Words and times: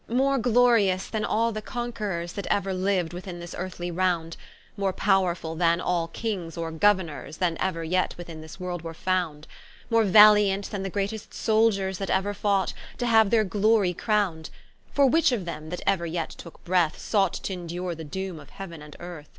More 0.09 0.39
glorious 0.39 1.05
than 1.07 1.23
all 1.23 1.51
the 1.51 1.61
Conquerors 1.61 2.33
That 2.33 2.47
euer 2.49 2.73
liu'd 2.73 3.13
within 3.13 3.39
this 3.39 3.53
Earthly 3.55 3.91
round, 3.91 4.35
More 4.75 4.93
powrefull 4.93 5.55
than 5.59 5.79
all 5.79 6.07
Kings, 6.07 6.57
or 6.57 6.71
Gouernours 6.71 7.37
That 7.37 7.59
euer 7.61 7.83
yet 7.87 8.17
within 8.17 8.41
this 8.41 8.59
World 8.59 8.81
were 8.81 8.95
found; 8.95 9.45
More 9.91 10.03
valiant 10.03 10.71
than 10.71 10.81
the 10.81 10.89
greatest 10.89 11.35
Souldiers 11.35 11.99
That 11.99 12.09
euer 12.09 12.33
fought, 12.35 12.73
to 12.97 13.05
haue 13.05 13.25
their 13.25 13.43
glory 13.43 13.93
crown'd: 13.93 14.49
For 14.91 15.05
which 15.05 15.31
of 15.31 15.45
them, 15.45 15.69
that 15.69 15.83
euer 15.85 16.07
yet 16.11 16.31
tooke 16.31 16.63
breath, 16.65 16.97
Sought 16.97 17.33
t'indure 17.43 17.93
the 17.95 18.03
doome 18.03 18.39
of 18.41 18.49
Heauen 18.53 18.81
and 18.81 18.95
Earth? 18.99 19.29